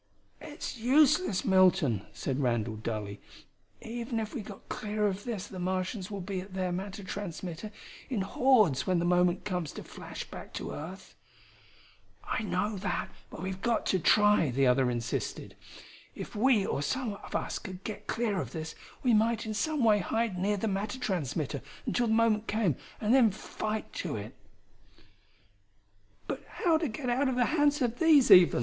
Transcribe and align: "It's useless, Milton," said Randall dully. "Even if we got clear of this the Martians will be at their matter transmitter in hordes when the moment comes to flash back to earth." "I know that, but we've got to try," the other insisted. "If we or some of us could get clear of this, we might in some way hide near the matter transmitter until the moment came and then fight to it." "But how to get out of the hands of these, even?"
"It's 0.41 0.79
useless, 0.79 1.45
Milton," 1.45 2.07
said 2.11 2.39
Randall 2.39 2.75
dully. 2.75 3.21
"Even 3.83 4.19
if 4.19 4.33
we 4.33 4.41
got 4.41 4.67
clear 4.67 5.05
of 5.05 5.25
this 5.25 5.45
the 5.45 5.59
Martians 5.59 6.09
will 6.09 6.21
be 6.21 6.41
at 6.41 6.55
their 6.55 6.71
matter 6.71 7.03
transmitter 7.03 7.71
in 8.09 8.21
hordes 8.21 8.87
when 8.87 8.97
the 8.97 9.05
moment 9.05 9.45
comes 9.45 9.71
to 9.73 9.83
flash 9.83 10.23
back 10.23 10.53
to 10.53 10.71
earth." 10.71 11.13
"I 12.23 12.41
know 12.41 12.77
that, 12.77 13.09
but 13.29 13.43
we've 13.43 13.61
got 13.61 13.85
to 13.93 13.99
try," 13.99 14.49
the 14.49 14.65
other 14.65 14.89
insisted. 14.89 15.55
"If 16.15 16.35
we 16.35 16.65
or 16.65 16.81
some 16.81 17.13
of 17.23 17.35
us 17.35 17.59
could 17.59 17.83
get 17.83 18.07
clear 18.07 18.41
of 18.41 18.53
this, 18.53 18.73
we 19.03 19.13
might 19.13 19.45
in 19.45 19.53
some 19.53 19.83
way 19.83 19.99
hide 19.99 20.35
near 20.35 20.57
the 20.57 20.67
matter 20.67 20.97
transmitter 20.97 21.61
until 21.85 22.07
the 22.07 22.13
moment 22.13 22.47
came 22.47 22.75
and 22.99 23.13
then 23.13 23.29
fight 23.29 23.93
to 24.01 24.15
it." 24.15 24.35
"But 26.25 26.43
how 26.63 26.79
to 26.79 26.87
get 26.87 27.07
out 27.11 27.29
of 27.29 27.35
the 27.35 27.45
hands 27.53 27.83
of 27.83 27.99
these, 27.99 28.31
even?" 28.31 28.59